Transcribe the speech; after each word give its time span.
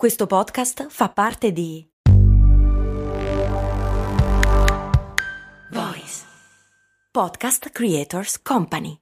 Questo 0.00 0.26
podcast 0.26 0.86
fa 0.88 1.10
parte 1.10 1.52
di 1.52 1.86
Voice 5.72 6.24
Podcast 7.10 7.68
Creators 7.68 8.40
Company. 8.40 8.96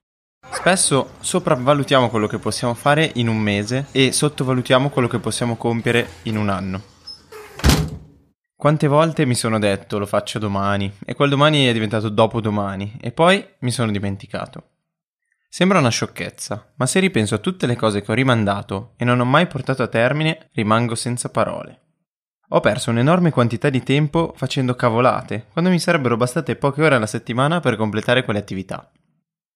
Spesso 0.51 1.11
sopravvalutiamo 1.21 2.09
quello 2.09 2.27
che 2.27 2.39
possiamo 2.39 2.75
fare 2.75 3.13
in 3.15 3.29
un 3.29 3.39
mese 3.39 3.87
e 3.93 4.11
sottovalutiamo 4.11 4.91
quello 4.91 5.07
che 5.07 5.21
possiamo 5.21 5.55
compiere 5.55 6.09
in 6.23 6.37
un 6.37 6.49
anno. 6.49 6.83
Quante 8.57 8.89
volte 8.89 9.25
mi 9.25 9.37
sono 9.37 9.61
detto 9.61 10.01
lo 10.01 10.07
faccio 10.07 10.41
domani 10.41 10.93
e 11.07 11.15
quel 11.15 11.31
domani 11.31 11.67
è 11.67 11.73
diventato 11.73 12.09
dopodomani 12.09 12.99
e 13.01 13.13
poi 13.13 13.47
mi 13.61 13.71
sono 13.71 13.93
dimenticato. 13.93 14.78
Sembra 15.51 15.79
una 15.79 15.89
sciocchezza, 15.89 16.73
ma 16.77 16.87
se 16.87 17.01
ripenso 17.01 17.35
a 17.35 17.39
tutte 17.39 17.67
le 17.67 17.75
cose 17.75 18.03
che 18.03 18.13
ho 18.13 18.15
rimandato 18.15 18.93
e 18.97 19.05
non 19.05 19.19
ho 19.19 19.25
mai 19.25 19.47
portato 19.47 19.83
a 19.83 19.89
termine, 19.89 20.51
rimango 20.53 20.95
senza 20.95 21.31
parole. 21.31 21.81
Ho 22.51 22.61
perso 22.61 22.91
un'enorme 22.91 23.31
quantità 23.31 23.71
di 23.71 23.83
tempo 23.83 24.35
facendo 24.37 24.75
cavolate, 24.75 25.47
quando 25.51 25.71
mi 25.71 25.81
sarebbero 25.81 26.17
bastate 26.17 26.57
poche 26.57 26.83
ore 26.83 26.95
alla 26.95 27.07
settimana 27.07 27.61
per 27.61 27.77
completare 27.77 28.25
quelle 28.25 28.39
attività. 28.39 28.91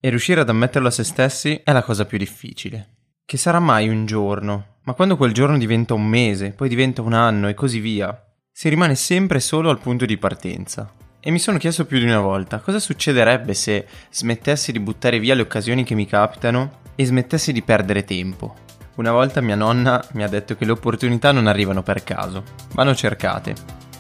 E 0.01 0.09
riuscire 0.09 0.41
ad 0.41 0.49
ammetterlo 0.49 0.89
a 0.89 0.91
se 0.91 1.05
stessi 1.05 1.61
è 1.63 1.73
la 1.73 1.83
cosa 1.83 2.07
più 2.07 2.19
difficile. 2.19 2.97
Che 3.25 3.37
sarà 3.37 3.61
mai 3.61 3.89
un 3.89 4.07
giorno, 4.07 4.79
ma 4.85 4.95
quando 4.95 5.17
quel 5.17 5.33
giorno 5.33 5.59
diventa 5.59 5.95
un 5.95 6.07
mese, 6.07 6.51
poi 6.51 6.69
diventa 6.69 7.03
un 7.03 7.13
anno 7.13 7.49
e 7.49 7.55
così 7.55 7.81
via, 7.81 8.19
si 8.51 8.69
rimane 8.69 8.95
sempre 8.95 9.41
solo 9.41 9.71
al 9.71 9.79
punto 9.79 10.05
di 10.07 10.19
partenza. 10.19 11.02
E 11.25 11.31
mi 11.31 11.39
sono 11.39 11.57
chiesto 11.57 11.85
più 11.85 12.01
di 12.01 12.05
una 12.05 12.19
volta 12.19 12.59
cosa 12.59 12.81
succederebbe 12.81 13.55
se 13.55 13.87
smettessi 14.11 14.73
di 14.73 14.81
buttare 14.81 15.21
via 15.21 15.37
le 15.37 15.43
occasioni 15.43 15.85
che 15.85 15.95
mi 15.95 16.05
capitano 16.05 16.81
e 16.97 17.05
smettessi 17.05 17.53
di 17.53 17.63
perdere 17.63 18.03
tempo. 18.03 18.57
Una 18.97 19.13
volta 19.13 19.41
mia 19.41 19.55
nonna 19.55 20.05
mi 20.15 20.25
ha 20.25 20.29
detto 20.29 20.57
che 20.57 20.65
le 20.65 20.73
opportunità 20.73 21.31
non 21.31 21.47
arrivano 21.47 21.85
per 21.85 22.03
caso, 22.03 22.43
vanno 22.73 22.97
cercate. 22.97 23.55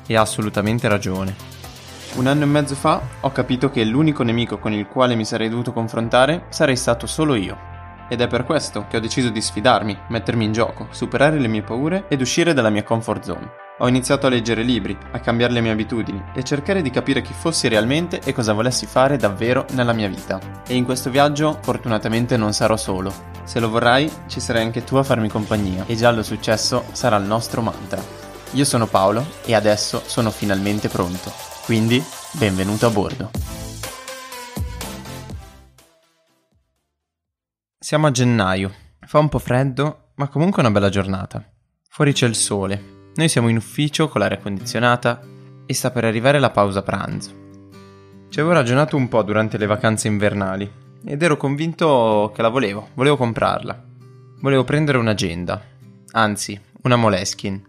E 0.05 0.17
ha 0.17 0.21
assolutamente 0.21 0.89
ragione. 0.89 1.33
Un 2.15 2.27
anno 2.27 2.43
e 2.43 2.47
mezzo 2.47 2.75
fa 2.75 3.00
ho 3.20 3.31
capito 3.31 3.70
che 3.70 3.84
l'unico 3.84 4.25
nemico 4.25 4.59
con 4.59 4.73
il 4.73 4.89
quale 4.89 5.15
mi 5.15 5.25
sarei 5.25 5.48
dovuto 5.48 5.73
confrontare 5.73 6.47
sarei 6.48 6.77
stato 6.77 7.06
solo 7.06 7.37
io. 7.37 7.72
Ed 8.08 8.20
è 8.20 8.27
per 8.27 8.45
questo 8.45 8.86
che 8.89 8.97
ho 8.97 9.00
deciso 9.00 9.31
di 9.31 9.41
sfidarmi, 9.41 9.97
mettermi 10.08 10.45
in 10.45 10.53
gioco, 10.53 10.89
superare 10.91 11.39
le 11.39 11.48
mie 11.48 11.62
paure 11.62 12.06
ed 12.09 12.20
uscire 12.20 12.53
dalla 12.53 12.70
mia 12.70 12.83
comfort 12.83 13.25
zone. 13.25 13.50
Ho 13.78 13.89
iniziato 13.89 14.27
a 14.27 14.31
leggere 14.31 14.62
libri, 14.62 14.97
a 15.12 15.19
cambiare 15.19 15.53
le 15.53 15.61
mie 15.61 15.72
abitudini 15.72 16.22
e 16.34 16.44
cercare 16.44 16.83
di 16.83 16.91
capire 16.91 17.22
chi 17.22 17.33
fossi 17.33 17.69
realmente 17.69 18.20
e 18.22 18.33
cosa 18.33 18.53
volessi 18.53 18.86
fare 18.86 19.17
davvero 19.17 19.64
nella 19.72 19.92
mia 19.92 20.09
vita. 20.09 20.39
E 20.67 20.75
in 20.75 20.84
questo 20.84 21.11
viaggio 21.11 21.59
fortunatamente 21.62 22.36
non 22.36 22.53
sarò 22.53 22.77
solo. 22.77 23.12
Se 23.44 23.59
lo 23.59 23.69
vorrai, 23.69 24.11
ci 24.28 24.41
sarai 24.41 24.62
anche 24.62 24.84
tu 24.84 24.97
a 24.97 25.03
farmi 25.03 25.28
compagnia 25.28 25.84
e 25.87 25.97
già 25.97 26.11
lo 26.12 26.22
successo 26.22 26.84
sarà 26.92 27.16
il 27.16 27.25
nostro 27.25 27.61
mantra. 27.61 28.00
Io 28.53 28.64
sono 28.64 28.87
Paolo 28.87 29.27
e 29.44 29.55
adesso 29.55 30.03
sono 30.06 30.31
finalmente 30.31 30.89
pronto. 30.89 31.33
Quindi, 31.64 32.03
benvenuto 32.33 32.87
a 32.87 32.91
bordo. 32.91 33.62
Siamo 37.83 38.06
a 38.06 38.12
gennaio. 38.12 38.72
Fa 39.00 39.19
un 39.19 39.28
po' 39.28 39.41
freddo, 39.41 40.12
ma 40.14 40.28
comunque 40.28 40.62
una 40.62 40.70
bella 40.70 40.88
giornata. 40.88 41.44
Fuori 41.91 42.12
c'è 42.12 42.28
il 42.28 42.36
sole 42.36 42.92
noi 43.14 43.28
siamo 43.28 43.48
in 43.48 43.56
ufficio 43.56 44.08
con 44.08 44.20
l'aria 44.20 44.38
condizionata 44.38 45.20
e 45.66 45.75
sta 45.75 45.91
per 45.91 46.05
arrivare 46.05 46.38
la 46.38 46.50
pausa 46.50 46.83
pranzo. 46.83 47.30
Ci 48.30 48.38
avevo 48.38 48.55
ragionato 48.55 48.97
un 48.97 49.08
po' 49.08 49.22
durante 49.22 49.58
le 49.58 49.66
vacanze 49.66 50.06
invernali 50.06 50.70
ed 51.05 51.20
ero 51.20 51.36
convinto 51.36 52.30
che 52.33 52.41
la 52.41 52.48
volevo, 52.48 52.91
volevo 52.94 53.16
comprarla. 53.16 53.84
Volevo 54.41 54.62
prendere 54.62 54.98
un'agenda, 54.98 55.60
anzi, 56.12 56.58
una 56.83 56.97
Moleskin. 56.97 57.62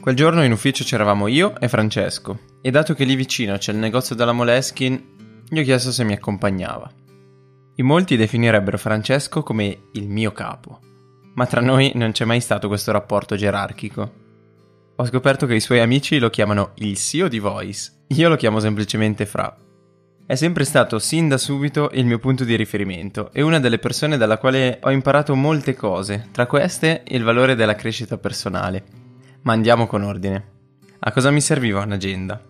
Quel 0.00 0.14
giorno 0.14 0.44
in 0.44 0.52
ufficio 0.52 0.84
c'eravamo 0.84 1.26
io 1.26 1.58
e 1.58 1.68
Francesco 1.68 2.38
e 2.62 2.70
dato 2.70 2.94
che 2.94 3.04
lì 3.04 3.16
vicino 3.16 3.58
c'è 3.58 3.72
il 3.72 3.78
negozio 3.78 4.14
della 4.14 4.32
Moleskin, 4.32 5.42
gli 5.48 5.58
ho 5.58 5.62
chiesto 5.64 5.90
se 5.90 6.04
mi 6.04 6.12
accompagnava. 6.12 7.04
In 7.76 7.86
molti 7.86 8.16
definirebbero 8.16 8.78
Francesco 8.78 9.42
come 9.42 9.88
il 9.92 10.08
mio 10.08 10.32
capo, 10.32 10.80
ma 11.34 11.46
tra 11.46 11.60
noi 11.60 11.92
non 11.94 12.12
c'è 12.12 12.24
mai 12.24 12.40
stato 12.40 12.68
questo 12.68 12.92
rapporto 12.92 13.36
gerarchico 13.36 14.24
ho 14.98 15.04
scoperto 15.04 15.44
che 15.44 15.54
i 15.54 15.60
suoi 15.60 15.80
amici 15.80 16.18
lo 16.18 16.30
chiamano 16.30 16.70
il 16.76 16.96
CEO 16.96 17.28
di 17.28 17.38
Voice. 17.38 18.04
Io 18.08 18.30
lo 18.30 18.36
chiamo 18.36 18.60
semplicemente 18.60 19.26
Fra. 19.26 19.54
È 20.24 20.34
sempre 20.34 20.64
stato 20.64 20.98
sin 20.98 21.28
da 21.28 21.36
subito 21.36 21.90
il 21.92 22.06
mio 22.06 22.18
punto 22.18 22.44
di 22.44 22.56
riferimento 22.56 23.30
e 23.30 23.42
una 23.42 23.60
delle 23.60 23.78
persone 23.78 24.16
dalla 24.16 24.38
quale 24.38 24.78
ho 24.80 24.90
imparato 24.90 25.34
molte 25.34 25.74
cose, 25.74 26.28
tra 26.32 26.46
queste 26.46 27.02
il 27.08 27.24
valore 27.24 27.54
della 27.54 27.74
crescita 27.74 28.16
personale. 28.16 28.84
Ma 29.42 29.52
andiamo 29.52 29.86
con 29.86 30.02
ordine. 30.02 30.52
A 31.00 31.12
cosa 31.12 31.30
mi 31.30 31.42
serviva 31.42 31.82
un'agenda? 31.82 32.42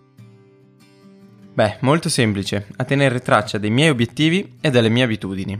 Beh, 1.56 1.78
molto 1.80 2.10
semplice, 2.10 2.66
a 2.76 2.84
tenere 2.84 3.20
traccia 3.20 3.56
dei 3.56 3.70
miei 3.70 3.88
obiettivi 3.88 4.58
e 4.60 4.68
delle 4.68 4.90
mie 4.90 5.04
abitudini. 5.04 5.58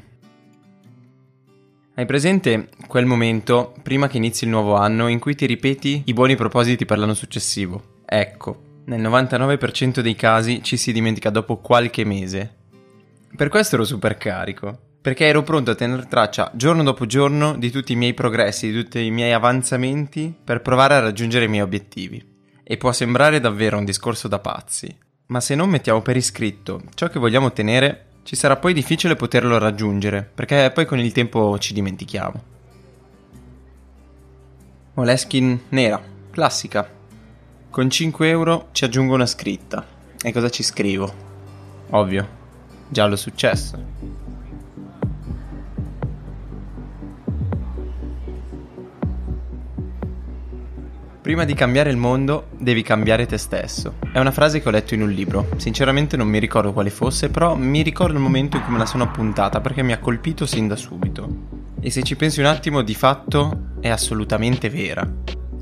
Hai 1.95 2.05
presente 2.05 2.69
quel 2.87 3.07
momento, 3.07 3.73
prima 3.83 4.07
che 4.07 4.19
inizi 4.19 4.45
il 4.45 4.51
nuovo 4.51 4.75
anno, 4.75 5.09
in 5.09 5.19
cui 5.19 5.34
ti 5.34 5.47
ripeti 5.47 6.03
i 6.05 6.12
buoni 6.12 6.37
propositi 6.37 6.84
per 6.84 6.99
l'anno 6.99 7.15
successivo? 7.15 8.03
Ecco, 8.05 8.83
nel 8.84 9.01
99% 9.01 10.01
dei 10.01 10.15
casi 10.15 10.62
ci 10.62 10.77
si 10.77 10.93
dimentica 10.93 11.31
dopo 11.31 11.57
qualche 11.57 12.05
mese. 12.05 12.57
Per 13.34 13.49
questo 13.49 13.77
ero 13.77 13.84
super 13.84 14.19
carico, 14.19 14.78
perché 15.01 15.25
ero 15.25 15.43
pronto 15.45 15.71
a 15.71 15.75
tenere 15.75 16.09
traccia 16.09 16.51
giorno 16.53 16.83
dopo 16.83 17.07
giorno 17.07 17.57
di 17.57 17.71
tutti 17.71 17.95
i 17.95 17.97
miei 17.97 18.13
progressi, 18.13 18.71
di 18.71 18.83
tutti 18.83 19.03
i 19.03 19.11
miei 19.11 19.33
avanzamenti 19.33 20.34
per 20.45 20.61
provare 20.61 20.93
a 20.93 21.01
raggiungere 21.01 21.47
i 21.47 21.49
miei 21.49 21.63
obiettivi. 21.63 22.34
E 22.63 22.77
può 22.77 22.93
sembrare 22.93 23.41
davvero 23.41 23.78
un 23.78 23.87
discorso 23.87 24.28
da 24.28 24.41
pazzi, 24.41 24.95
ma 25.27 25.41
se 25.41 25.55
non 25.55 25.69
mettiamo 25.69 26.03
per 26.03 26.17
iscritto 26.17 26.83
ciò 26.95 27.09
che 27.09 27.19
vogliamo 27.19 27.47
ottenere, 27.47 28.05
ci 28.23 28.37
sarà 28.37 28.57
poi 28.57 28.73
difficile 28.73 29.17
poterlo 29.17 29.59
raggiungere, 29.59 30.29
perché 30.35 30.71
poi 30.75 30.85
con 30.85 30.99
il 30.99 31.13
tempo 31.13 31.59
ci 31.59 31.73
dimentichiamo. 31.73 32.43
Moleskin 34.95 35.61
nera, 35.69 36.03
classica. 36.31 36.89
Con 37.71 37.91
5 37.91 38.29
euro 38.29 38.69
ci 38.73 38.85
aggiungo 38.85 39.15
una 39.15 39.27
scritta. 39.27 39.87
E 40.21 40.33
cosa 40.33 40.49
ci 40.49 40.63
scrivo? 40.63 41.13
Ovvio, 41.91 42.29
giallo 42.89 43.15
successo. 43.17 44.26
Prima 51.27 51.45
di 51.45 51.55
cambiare 51.55 51.91
il 51.91 51.97
mondo, 51.97 52.47
devi 52.57 52.83
cambiare 52.83 53.27
te 53.27 53.37
stesso. 53.37 53.95
È 54.13 54.21
una 54.21 54.31
frase 54.31 54.63
che 54.63 54.69
ho 54.69 54.71
letto 54.71 54.95
in 54.95 55.03
un 55.03 55.11
libro. 55.11 55.49
Sinceramente 55.57 56.17
non 56.17 56.29
mi 56.29 56.39
ricordo 56.39 56.73
quale 56.73 56.89
fosse, 56.89 57.31
però 57.31 57.57
mi 57.57 57.83
ricordo 57.83 58.13
il 58.13 58.21
momento 58.21 58.57
in 58.57 58.63
cui 58.63 58.73
me 58.73 58.79
la 58.79 58.87
sono 58.87 59.03
appuntata 59.03 59.61
perché 59.61 59.83
mi 59.83 59.91
ha 59.91 59.99
colpito 59.99 60.47
sin 60.47 60.69
da 60.69 60.77
subito. 60.77 61.75
E 61.81 61.91
se 61.91 62.05
ci 62.05 62.15
pensi 62.15 62.39
un 62.39 62.47
attimo, 62.47 62.83
di 62.83 62.95
fatto 62.95 63.73
è 63.81 63.89
assolutamente 63.89 64.71
vera. 64.71 65.05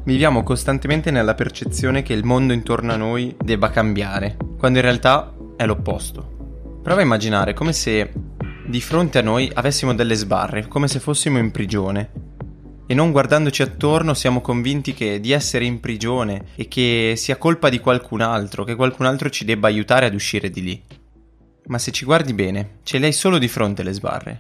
Viviamo 0.05 0.43
costantemente 0.43 1.11
nella 1.11 1.33
percezione 1.33 2.03
che 2.03 2.13
il 2.13 2.25
mondo 2.25 2.53
intorno 2.53 2.93
a 2.93 2.97
noi 2.97 3.35
debba 3.43 3.71
cambiare, 3.71 4.37
quando 4.59 4.81
in 4.81 4.85
realtà 4.85 5.35
è 5.57 5.65
l'opposto. 5.65 6.81
Prova 6.83 7.01
a 7.01 7.05
immaginare 7.05 7.55
come 7.55 7.73
se 7.73 8.13
di 8.67 8.83
fronte 8.83 9.17
a 9.17 9.23
noi 9.23 9.51
avessimo 9.55 9.95
delle 9.95 10.15
sbarre, 10.15 10.69
come 10.69 10.89
se 10.89 11.01
fossimo 11.01 11.39
in 11.39 11.51
prigione 11.51 12.24
e 12.87 12.95
non 12.95 13.13
guardandoci 13.13 13.63
attorno 13.63 14.15
siamo 14.15 14.41
convinti 14.41 14.93
che 14.93 15.21
di 15.21 15.33
essere 15.33 15.65
in 15.65 15.81
prigione 15.81 16.47
e 16.55 16.69
che 16.69 17.15
sia 17.17 17.37
colpa 17.37 17.69
di 17.69 17.81
qualcun 17.81 18.21
altro, 18.21 18.65
che 18.65 18.75
qualcun 18.75 19.07
altro 19.07 19.31
ci 19.31 19.45
debba 19.45 19.69
aiutare 19.69 20.07
ad 20.07 20.15
uscire 20.15 20.51
di 20.51 20.63
lì. 20.63 20.83
Ma 21.67 21.79
se 21.79 21.93
ci 21.93 22.05
guardi 22.05 22.35
bene, 22.35 22.79
ce 22.83 22.99
le 22.99 23.07
hai 23.07 23.13
solo 23.13 23.39
di 23.39 23.49
fronte 23.49 23.83
le 23.83 23.93
sbarre. 23.93 24.39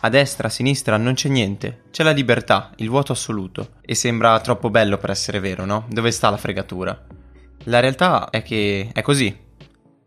A 0.00 0.08
destra, 0.08 0.48
a 0.48 0.50
sinistra 0.50 0.96
non 0.96 1.14
c'è 1.14 1.28
niente, 1.28 1.84
c'è 1.90 2.02
la 2.02 2.10
libertà, 2.10 2.72
il 2.76 2.90
vuoto 2.90 3.12
assoluto. 3.12 3.76
E 3.80 3.94
sembra 3.94 4.38
troppo 4.40 4.68
bello 4.68 4.98
per 4.98 5.10
essere 5.10 5.40
vero, 5.40 5.64
no? 5.64 5.86
Dove 5.88 6.10
sta 6.10 6.28
la 6.28 6.36
fregatura? 6.36 7.06
La 7.64 7.80
realtà 7.80 8.28
è 8.28 8.42
che 8.42 8.90
è 8.92 9.00
così. 9.00 9.34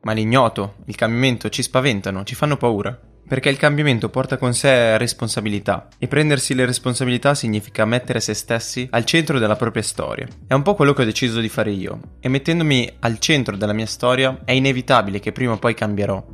Ma 0.02 0.12
l'ignoto, 0.12 0.76
il 0.86 0.96
cambiamento 0.96 1.50
ci 1.50 1.64
spaventano, 1.64 2.24
ci 2.24 2.36
fanno 2.36 2.58
paura. 2.58 3.07
Perché 3.28 3.50
il 3.50 3.58
cambiamento 3.58 4.08
porta 4.08 4.38
con 4.38 4.54
sé 4.54 4.98
responsabilità 4.98 5.90
e 5.98 6.08
prendersi 6.08 6.54
le 6.54 6.66
responsabilità 6.66 7.36
significa 7.36 7.84
mettere 7.84 8.22
se 8.22 8.34
stessi 8.34 8.88
al 8.92 9.04
centro 9.04 9.38
della 9.38 9.58
propria 9.58 9.84
storia. 9.84 10.26
È 10.48 10.54
un 10.54 10.62
po' 10.62 10.76
quello 10.76 10.94
che 10.94 11.02
ho 11.02 11.06
deciso 11.06 11.42
di 11.42 11.50
fare 11.50 11.72
io 11.72 12.00
e 12.22 12.30
mettendomi 12.30 12.90
al 13.00 13.20
centro 13.20 13.58
della 13.58 13.74
mia 13.74 13.86
storia 13.86 14.40
è 14.46 14.54
inevitabile 14.54 15.20
che 15.20 15.34
prima 15.34 15.52
o 15.52 15.58
poi 15.58 15.74
cambierò. 15.74 16.26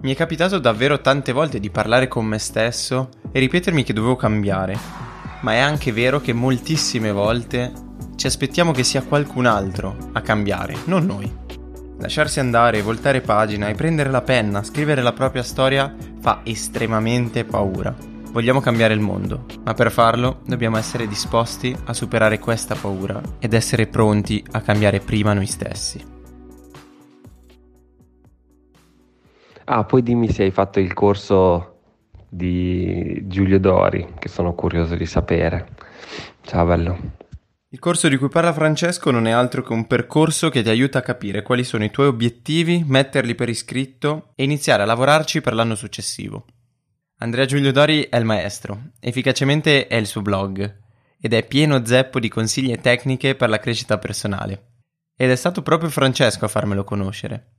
Mi 0.00 0.12
è 0.12 0.16
capitato 0.16 0.58
davvero 0.58 1.02
tante 1.02 1.32
volte 1.32 1.60
di 1.60 1.68
parlare 1.68 2.08
con 2.08 2.24
me 2.24 2.38
stesso 2.38 3.10
e 3.30 3.40
ripetermi 3.40 3.82
che 3.82 3.92
dovevo 3.92 4.16
cambiare, 4.16 4.78
ma 5.40 5.52
è 5.52 5.58
anche 5.58 5.92
vero 5.92 6.18
che 6.18 6.32
moltissime 6.32 7.12
volte 7.12 7.72
ci 8.16 8.26
aspettiamo 8.26 8.72
che 8.72 8.84
sia 8.84 9.02
qualcun 9.02 9.44
altro 9.44 9.96
a 10.12 10.22
cambiare, 10.22 10.76
non 10.86 11.04
noi. 11.04 11.30
Lasciarsi 12.00 12.38
andare, 12.38 12.80
voltare 12.80 13.20
pagina 13.20 13.68
e 13.68 13.74
prendere 13.74 14.08
la 14.08 14.22
penna, 14.22 14.62
scrivere 14.62 15.02
la 15.02 15.12
propria 15.12 15.42
storia 15.42 15.92
fa 16.28 16.40
estremamente 16.42 17.46
paura. 17.46 17.96
Vogliamo 18.32 18.60
cambiare 18.60 18.92
il 18.92 19.00
mondo, 19.00 19.46
ma 19.64 19.72
per 19.72 19.90
farlo 19.90 20.40
dobbiamo 20.44 20.76
essere 20.76 21.06
disposti 21.06 21.74
a 21.86 21.94
superare 21.94 22.38
questa 22.38 22.74
paura 22.74 23.18
ed 23.38 23.54
essere 23.54 23.86
pronti 23.86 24.44
a 24.50 24.60
cambiare 24.60 25.00
prima 25.00 25.32
noi 25.32 25.46
stessi. 25.46 26.04
Ah, 29.64 29.84
poi 29.84 30.02
dimmi 30.02 30.30
se 30.30 30.42
hai 30.42 30.50
fatto 30.50 30.80
il 30.80 30.92
corso 30.92 31.78
di 32.28 33.22
Giulio 33.26 33.58
Dori, 33.58 34.06
che 34.18 34.28
sono 34.28 34.52
curioso 34.52 34.96
di 34.96 35.06
sapere. 35.06 35.68
Ciao 36.42 36.66
bello. 36.66 37.27
Il 37.70 37.80
corso 37.80 38.08
di 38.08 38.16
cui 38.16 38.30
parla 38.30 38.54
Francesco 38.54 39.10
non 39.10 39.26
è 39.26 39.30
altro 39.30 39.62
che 39.62 39.74
un 39.74 39.86
percorso 39.86 40.48
che 40.48 40.62
ti 40.62 40.70
aiuta 40.70 41.00
a 41.00 41.02
capire 41.02 41.42
quali 41.42 41.64
sono 41.64 41.84
i 41.84 41.90
tuoi 41.90 42.06
obiettivi, 42.06 42.82
metterli 42.86 43.34
per 43.34 43.50
iscritto 43.50 44.32
e 44.36 44.44
iniziare 44.44 44.82
a 44.82 44.86
lavorarci 44.86 45.42
per 45.42 45.52
l'anno 45.52 45.74
successivo. 45.74 46.46
Andrea 47.18 47.44
Giulio 47.44 47.70
Dori 47.70 48.08
è 48.08 48.16
il 48.16 48.24
maestro, 48.24 48.92
efficacemente 49.00 49.86
è 49.86 49.96
il 49.96 50.06
suo 50.06 50.22
blog 50.22 50.78
ed 51.20 51.34
è 51.34 51.46
pieno 51.46 51.84
zeppo 51.84 52.18
di 52.20 52.30
consigli 52.30 52.72
e 52.72 52.80
tecniche 52.80 53.34
per 53.34 53.50
la 53.50 53.58
crescita 53.58 53.98
personale. 53.98 54.76
Ed 55.14 55.30
è 55.30 55.36
stato 55.36 55.60
proprio 55.60 55.90
Francesco 55.90 56.46
a 56.46 56.48
farmelo 56.48 56.84
conoscere. 56.84 57.57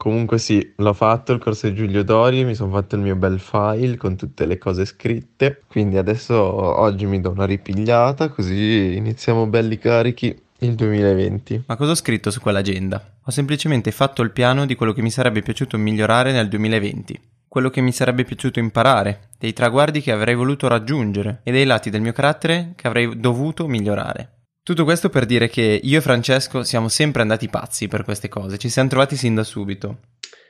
Comunque 0.00 0.38
sì, 0.38 0.74
l'ho 0.76 0.92
fatto 0.92 1.32
il 1.32 1.40
corso 1.40 1.68
di 1.68 1.74
Giulio 1.74 2.04
Dori, 2.04 2.44
mi 2.44 2.54
sono 2.54 2.70
fatto 2.70 2.94
il 2.94 3.00
mio 3.02 3.16
bel 3.16 3.40
file 3.40 3.96
con 3.96 4.14
tutte 4.14 4.46
le 4.46 4.56
cose 4.56 4.84
scritte, 4.84 5.62
quindi 5.66 5.96
adesso 5.96 6.36
oggi 6.36 7.04
mi 7.04 7.20
do 7.20 7.30
una 7.30 7.44
ripigliata 7.44 8.28
così 8.28 8.94
iniziamo 8.94 9.48
belli 9.48 9.76
carichi 9.76 10.40
il 10.58 10.76
2020. 10.76 11.64
Ma 11.66 11.74
cosa 11.74 11.90
ho 11.90 11.96
scritto 11.96 12.30
su 12.30 12.38
quell'agenda? 12.40 13.14
Ho 13.24 13.30
semplicemente 13.32 13.90
fatto 13.90 14.22
il 14.22 14.30
piano 14.30 14.66
di 14.66 14.76
quello 14.76 14.92
che 14.92 15.02
mi 15.02 15.10
sarebbe 15.10 15.42
piaciuto 15.42 15.76
migliorare 15.76 16.30
nel 16.30 16.46
2020, 16.46 17.20
quello 17.48 17.68
che 17.68 17.80
mi 17.80 17.90
sarebbe 17.90 18.22
piaciuto 18.22 18.60
imparare, 18.60 19.30
dei 19.36 19.52
traguardi 19.52 20.00
che 20.00 20.12
avrei 20.12 20.36
voluto 20.36 20.68
raggiungere 20.68 21.40
e 21.42 21.50
dei 21.50 21.64
lati 21.64 21.90
del 21.90 22.02
mio 22.02 22.12
carattere 22.12 22.74
che 22.76 22.86
avrei 22.86 23.18
dovuto 23.18 23.66
migliorare. 23.66 24.37
Tutto 24.68 24.84
questo 24.84 25.08
per 25.08 25.24
dire 25.24 25.48
che 25.48 25.80
io 25.82 25.96
e 25.96 26.02
Francesco 26.02 26.62
siamo 26.62 26.88
sempre 26.88 27.22
andati 27.22 27.48
pazzi 27.48 27.88
per 27.88 28.04
queste 28.04 28.28
cose, 28.28 28.58
ci 28.58 28.68
siamo 28.68 28.90
trovati 28.90 29.16
sin 29.16 29.34
da 29.34 29.42
subito. 29.42 30.00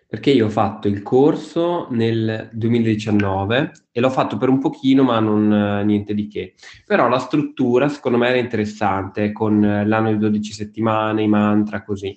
Perché 0.08 0.32
io 0.32 0.46
ho 0.46 0.50
fatto 0.50 0.88
il 0.88 1.04
corso 1.04 1.86
nel 1.92 2.50
2019 2.52 3.72
e 3.92 4.00
l'ho 4.00 4.10
fatto 4.10 4.36
per 4.36 4.48
un 4.48 4.58
pochino, 4.58 5.04
ma 5.04 5.20
non 5.20 5.52
eh, 5.52 5.84
niente 5.84 6.14
di 6.14 6.26
che. 6.26 6.54
Però 6.84 7.06
la 7.06 7.20
struttura 7.20 7.88
secondo 7.88 8.18
me 8.18 8.26
era 8.30 8.38
interessante, 8.38 9.30
con 9.30 9.60
l'anno 9.60 10.10
di 10.10 10.18
12 10.18 10.52
settimane, 10.52 11.22
i 11.22 11.28
mantra, 11.28 11.84
così. 11.84 12.12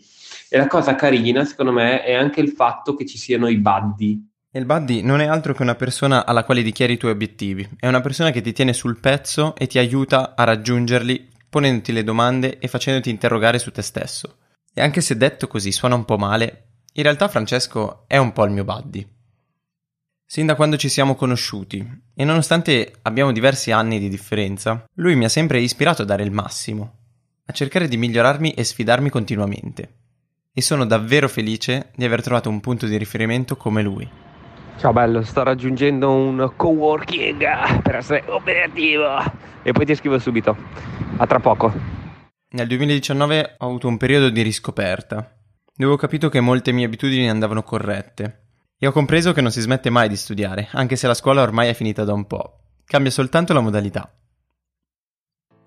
E 0.50 0.58
la 0.58 0.66
cosa 0.66 0.96
carina, 0.96 1.46
secondo 1.46 1.72
me, 1.72 2.02
è 2.02 2.16
anche 2.16 2.42
il 2.42 2.50
fatto 2.50 2.96
che 2.96 3.06
ci 3.06 3.20
siano 3.20 3.48
i 3.48 3.60
buddy. 3.60 4.28
E 4.52 4.58
il 4.58 4.66
buddy 4.66 5.04
non 5.04 5.22
è 5.22 5.28
altro 5.28 5.54
che 5.54 5.62
una 5.62 5.76
persona 5.76 6.26
alla 6.26 6.46
quale 6.46 6.64
dichiari 6.64 6.94
i 6.94 6.98
tuoi 6.98 7.12
obiettivi. 7.12 7.70
È 7.80 7.88
una 7.88 8.02
persona 8.02 8.32
che 8.32 8.42
ti 8.42 8.54
tiene 8.54 8.74
sul 8.74 9.00
pezzo 9.00 9.54
e 9.56 9.68
ti 9.68 9.78
aiuta 9.78 10.34
a 10.36 10.44
raggiungerli 10.46 11.30
ponendoti 11.52 11.92
le 11.92 12.06
domande 12.06 12.60
e 12.60 12.70
facendoti 12.70 13.10
interrogare 13.10 13.60
su 13.60 13.72
te 13.72 13.82
stesso. 13.82 14.38
E 14.74 14.82
anche 14.82 15.02
se 15.02 15.18
detto 15.18 15.48
così 15.48 15.74
suona 15.74 15.96
un 15.96 16.06
po' 16.06 16.18
male, 16.18 16.68
in 16.94 17.04
realtà 17.04 17.28
Francesco 17.28 18.06
è 18.08 18.16
un 18.16 18.32
po' 18.32 18.46
il 18.46 18.52
mio 18.52 18.64
buddy. 18.64 19.06
Sin 20.26 20.46
da 20.46 20.56
quando 20.56 20.78
ci 20.78 20.88
siamo 20.88 21.14
conosciuti, 21.14 21.86
e 22.16 22.24
nonostante 22.24 22.94
abbiamo 23.02 23.34
diversi 23.34 23.72
anni 23.72 24.00
di 24.00 24.08
differenza, 24.08 24.86
lui 24.94 25.18
mi 25.18 25.26
ha 25.26 25.30
sempre 25.30 25.60
ispirato 25.60 26.04
a 26.04 26.06
dare 26.06 26.24
il 26.24 26.32
massimo, 26.32 27.00
a 27.46 27.52
cercare 27.52 27.90
di 27.90 27.98
migliorarmi 27.98 28.54
e 28.54 28.64
sfidarmi 28.64 29.10
continuamente. 29.10 29.96
E 30.54 30.62
sono 30.62 30.86
davvero 30.86 31.28
felice 31.28 31.92
di 31.98 32.06
aver 32.06 32.22
trovato 32.22 32.48
un 32.48 32.62
punto 32.62 32.86
di 32.86 32.96
riferimento 32.96 33.58
come 33.58 33.82
lui. 33.82 34.10
Ciao 34.78 34.94
bello, 34.94 35.22
sto 35.22 35.44
raggiungendo 35.44 36.12
un 36.12 36.54
coworking 36.56 37.82
per 37.82 37.96
essere 37.96 38.24
operativo 38.28 39.18
e 39.62 39.72
poi 39.72 39.86
ti 39.86 39.96
scrivo 39.96 40.18
subito. 40.20 40.56
A 41.18 41.28
tra 41.28 41.40
poco. 41.40 41.72
Nel 42.50 42.68
2019 42.68 43.56
ho 43.60 43.66
avuto 43.66 43.88
un 43.88 43.98
periodo 43.98 44.30
di 44.30 44.42
riscoperta, 44.42 45.38
dove 45.76 45.94
ho 45.94 45.98
capito 45.98 46.30
che 46.30 46.40
molte 46.40 46.72
mie 46.72 46.86
abitudini 46.86 47.30
andavano 47.30 47.64
corrette 47.64 48.48
e 48.78 48.88
ho 48.88 48.92
compreso 48.92 49.32
che 49.32 49.42
non 49.42 49.52
si 49.52 49.62
smette 49.62 49.90
mai 49.90 50.10
di 50.10 50.16
studiare, 50.16 50.68
anche 50.72 50.96
se 50.96 51.08
la 51.08 51.14
scuola 51.14 51.44
ormai 51.44 51.70
è 51.70 51.74
finita 51.74 52.04
da 52.04 52.14
un 52.14 52.26
po'. 52.26 52.60
Cambia 52.84 53.12
soltanto 53.12 53.54
la 53.54 53.62
modalità. 53.62 54.12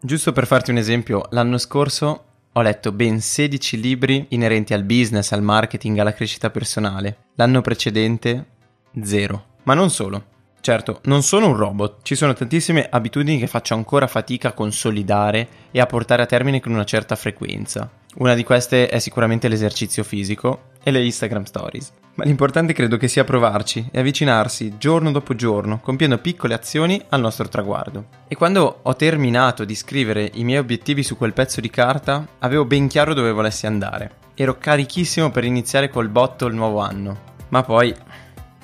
Giusto 0.01 0.33
per 0.33 0.47
farti 0.47 0.71
un 0.71 0.77
esempio, 0.77 1.23
l'anno 1.31 1.57
scorso 1.57 2.25
ho 2.53 2.61
letto 2.61 2.93
ben 2.93 3.21
16 3.21 3.81
libri 3.81 4.27
inerenti 4.29 4.75
al 4.75 4.85
business, 4.85 5.33
al 5.33 5.43
marketing, 5.43 5.99
alla 5.99 6.13
crescita 6.13 6.51
personale. 6.51 7.31
L'anno 7.35 7.61
precedente 7.63 8.54
Zero. 9.03 9.45
Ma 9.65 9.75
non 9.75 9.91
solo. 9.91 10.33
Certo, 10.65 11.01
non 11.05 11.23
sono 11.23 11.49
un 11.49 11.57
robot, 11.57 11.99
ci 12.01 12.15
sono 12.15 12.33
tantissime 12.33 12.89
abitudini 12.89 13.39
che 13.39 13.47
faccio 13.47 13.75
ancora 13.75 14.07
fatica 14.07 14.49
a 14.49 14.53
consolidare 14.53 15.47
e 15.71 15.79
a 15.79 15.85
portare 15.85 16.23
a 16.23 16.27
termine 16.27 16.61
con 16.61 16.73
una 16.73 16.87
certa 16.87 17.17
frequenza. 17.17 17.91
Una 18.15 18.33
di 18.33 18.45
queste 18.45 18.89
è 18.89 18.99
sicuramente 18.99 19.49
l'esercizio 19.49 20.03
fisico 20.05 20.71
e 20.83 20.91
le 20.91 21.05
Instagram 21.05 21.43
Stories. 21.43 21.93
Ma 22.15 22.25
l'importante 22.25 22.73
credo 22.73 22.97
che 22.97 23.09
sia 23.09 23.25
provarci 23.25 23.89
e 23.91 23.99
avvicinarsi 23.99 24.79
giorno 24.79 25.13
dopo 25.13 25.35
giorno, 25.35 25.81
compiendo 25.81 26.17
piccole 26.17 26.55
azioni 26.55 26.99
al 27.11 27.21
nostro 27.21 27.47
traguardo. 27.49 28.07
E 28.27 28.35
quando 28.35 28.79
ho 28.81 28.97
terminato 28.97 29.67
di 29.67 29.75
scrivere 29.75 30.31
i 30.33 30.45
miei 30.45 30.61
obiettivi 30.61 31.03
su 31.03 31.19
quel 31.19 31.35
pezzo 31.35 31.61
di 31.61 31.69
carta, 31.69 32.27
avevo 32.39 32.65
ben 32.65 32.89
chiaro 32.89 33.13
dove 33.13 33.33
volessi 33.33 33.67
andare. 33.67 34.13
Ero 34.35 34.57
carichissimo 34.57 35.31
per 35.31 35.45
iniziare 35.45 35.91
col 35.91 36.09
botto 36.09 36.47
il 36.47 36.55
nuovo 36.55 36.79
anno. 36.79 37.33
Ma 37.49 37.63
poi 37.63 37.95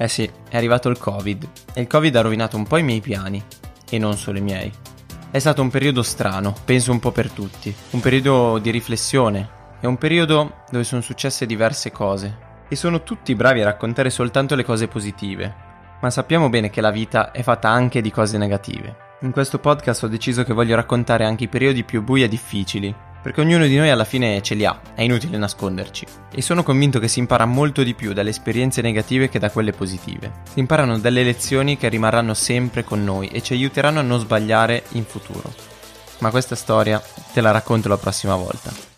eh 0.02 0.08
sì, 0.08 0.30
è 0.48 0.56
arrivato 0.56 0.88
il 0.88 0.96
Covid. 0.96 1.46
E 1.74 1.82
il 1.82 1.86
Covid 1.86 2.16
ha 2.16 2.22
rovinato 2.22 2.56
un 2.56 2.66
po' 2.66 2.78
i 2.78 2.82
miei 2.82 3.02
piani, 3.02 3.44
e 3.90 3.98
non 3.98 4.16
solo 4.16 4.38
i 4.38 4.40
miei. 4.40 4.72
È 5.30 5.38
stato 5.38 5.60
un 5.60 5.68
periodo 5.68 6.02
strano, 6.02 6.54
penso 6.64 6.90
un 6.90 6.98
po' 6.98 7.10
per 7.10 7.30
tutti, 7.30 7.74
un 7.90 8.00
periodo 8.00 8.56
di 8.56 8.70
riflessione, 8.70 9.46
è 9.78 9.84
un 9.84 9.98
periodo 9.98 10.62
dove 10.70 10.84
sono 10.84 11.02
successe 11.02 11.44
diverse 11.44 11.92
cose, 11.92 12.64
e 12.66 12.76
sono 12.76 13.02
tutti 13.02 13.34
bravi 13.34 13.60
a 13.60 13.64
raccontare 13.64 14.08
soltanto 14.08 14.54
le 14.54 14.64
cose 14.64 14.88
positive, 14.88 15.54
ma 16.00 16.08
sappiamo 16.08 16.48
bene 16.48 16.70
che 16.70 16.80
la 16.80 16.90
vita 16.90 17.30
è 17.30 17.42
fatta 17.42 17.68
anche 17.68 18.00
di 18.00 18.10
cose 18.10 18.38
negative. 18.38 18.96
In 19.20 19.32
questo 19.32 19.58
podcast 19.58 20.04
ho 20.04 20.08
deciso 20.08 20.44
che 20.44 20.54
voglio 20.54 20.76
raccontare 20.76 21.26
anche 21.26 21.44
i 21.44 21.48
periodi 21.48 21.84
più 21.84 22.02
bui 22.02 22.22
e 22.22 22.28
difficili, 22.28 22.94
perché 23.22 23.40
ognuno 23.40 23.66
di 23.66 23.76
noi 23.76 23.90
alla 23.90 24.04
fine 24.04 24.40
ce 24.42 24.54
li 24.54 24.64
ha, 24.64 24.80
è 24.94 25.02
inutile 25.02 25.36
nasconderci. 25.36 26.06
E 26.32 26.42
sono 26.42 26.62
convinto 26.62 26.98
che 26.98 27.08
si 27.08 27.18
impara 27.18 27.44
molto 27.44 27.82
di 27.82 27.94
più 27.94 28.12
dalle 28.12 28.30
esperienze 28.30 28.82
negative 28.82 29.28
che 29.28 29.38
da 29.38 29.50
quelle 29.50 29.72
positive. 29.72 30.32
Si 30.52 30.58
imparano 30.58 30.98
dalle 30.98 31.22
lezioni 31.22 31.76
che 31.76 31.88
rimarranno 31.88 32.34
sempre 32.34 32.84
con 32.84 33.04
noi 33.04 33.28
e 33.28 33.42
ci 33.42 33.52
aiuteranno 33.52 34.00
a 34.00 34.02
non 34.02 34.20
sbagliare 34.20 34.84
in 34.90 35.04
futuro. 35.04 35.52
Ma 36.18 36.30
questa 36.30 36.54
storia 36.54 37.02
te 37.32 37.40
la 37.40 37.50
racconto 37.50 37.88
la 37.88 37.96
prossima 37.96 38.36
volta. 38.36 38.89